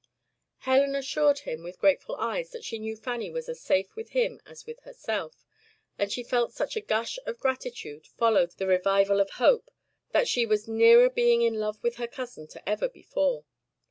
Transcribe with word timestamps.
Helen 0.61 0.95
assured 0.95 1.41
him 1.41 1.61
with 1.61 1.77
grateful 1.77 2.15
eyes 2.15 2.49
that 2.53 2.63
she 2.63 2.79
knew 2.79 2.95
Fanny 2.97 3.29
was 3.29 3.47
as 3.47 3.61
safe 3.61 3.95
with 3.95 4.09
him 4.17 4.41
as 4.47 4.65
with 4.65 4.79
herself; 4.79 5.45
and 5.99 6.11
she 6.11 6.23
felt 6.23 6.53
such 6.53 6.75
a 6.75 6.81
gush 6.81 7.19
of 7.27 7.37
gratitude 7.39 8.07
follow 8.07 8.47
the 8.47 8.65
revival 8.65 9.19
of 9.19 9.29
hope, 9.37 9.69
that 10.09 10.27
she 10.27 10.43
was 10.43 10.67
nearer 10.67 11.07
being 11.07 11.43
in 11.43 11.59
love 11.59 11.83
with 11.83 11.97
her 11.97 12.07
cousin 12.07 12.47
to 12.47 12.67
ever 12.67 12.89
before. 12.89 13.45